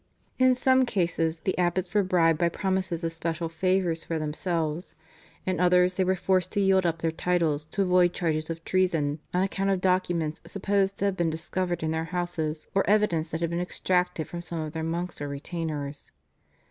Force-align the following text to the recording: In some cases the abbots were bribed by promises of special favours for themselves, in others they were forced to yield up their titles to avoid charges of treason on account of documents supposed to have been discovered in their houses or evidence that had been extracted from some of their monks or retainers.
In 0.39 0.55
some 0.55 0.83
cases 0.87 1.41
the 1.41 1.55
abbots 1.59 1.93
were 1.93 2.01
bribed 2.01 2.39
by 2.39 2.49
promises 2.49 3.03
of 3.03 3.13
special 3.13 3.47
favours 3.49 4.03
for 4.03 4.17
themselves, 4.17 4.95
in 5.45 5.59
others 5.59 5.93
they 5.93 6.03
were 6.03 6.15
forced 6.15 6.51
to 6.53 6.59
yield 6.59 6.87
up 6.87 7.03
their 7.03 7.11
titles 7.11 7.65
to 7.65 7.83
avoid 7.83 8.11
charges 8.11 8.49
of 8.49 8.65
treason 8.65 9.19
on 9.31 9.43
account 9.43 9.69
of 9.69 9.79
documents 9.79 10.41
supposed 10.47 10.97
to 10.97 11.05
have 11.05 11.17
been 11.17 11.29
discovered 11.29 11.83
in 11.83 11.91
their 11.91 12.05
houses 12.05 12.65
or 12.73 12.83
evidence 12.89 13.27
that 13.27 13.41
had 13.41 13.51
been 13.51 13.61
extracted 13.61 14.27
from 14.27 14.41
some 14.41 14.59
of 14.59 14.73
their 14.73 14.81
monks 14.81 15.21
or 15.21 15.27
retainers. 15.27 16.09